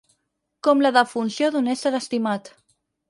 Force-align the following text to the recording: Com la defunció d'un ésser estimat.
Com 0.67 0.79
la 0.85 0.91
defunció 0.95 1.49
d'un 1.57 1.69
ésser 1.75 1.93
estimat. 1.99 2.51